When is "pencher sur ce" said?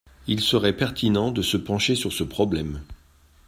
1.57-2.23